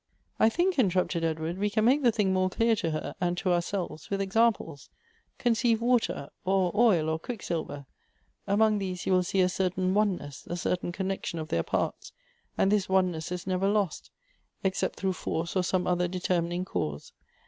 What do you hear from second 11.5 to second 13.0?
parts; and this